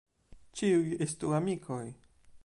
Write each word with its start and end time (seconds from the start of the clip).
Ĉiuj 0.61 0.95
estu 1.07 1.33
amikoj. 1.41 1.83